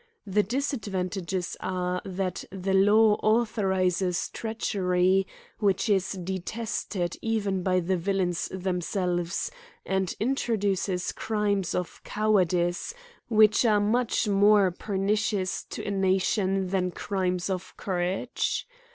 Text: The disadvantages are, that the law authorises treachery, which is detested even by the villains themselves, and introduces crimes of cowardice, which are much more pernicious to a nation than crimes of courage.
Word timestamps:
The 0.25 0.41
disadvantages 0.41 1.55
are, 1.59 2.01
that 2.03 2.43
the 2.51 2.73
law 2.73 3.17
authorises 3.21 4.29
treachery, 4.29 5.27
which 5.59 5.89
is 5.89 6.13
detested 6.13 7.17
even 7.21 7.61
by 7.61 7.81
the 7.81 7.97
villains 7.97 8.47
themselves, 8.51 9.51
and 9.85 10.15
introduces 10.19 11.11
crimes 11.11 11.75
of 11.75 12.01
cowardice, 12.03 12.95
which 13.27 13.63
are 13.63 13.79
much 13.79 14.27
more 14.27 14.71
pernicious 14.71 15.65
to 15.65 15.85
a 15.85 15.91
nation 15.91 16.69
than 16.69 16.89
crimes 16.89 17.47
of 17.47 17.77
courage. 17.77 18.67